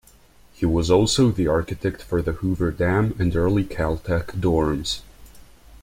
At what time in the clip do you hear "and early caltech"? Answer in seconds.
3.19-4.29